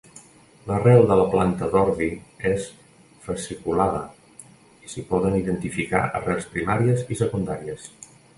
L'arrel 0.69 1.03
de 1.09 1.17
la 1.19 1.25
planta 1.33 1.67
d'ordi 1.75 2.07
és 2.51 2.65
fasciculada 3.27 4.01
i 4.87 4.91
s'hi 4.95 5.05
poden 5.13 5.39
identificar 5.43 6.03
arrels 6.23 6.49
primàries 6.57 7.07
i 7.17 7.21
secundàries. 7.23 7.89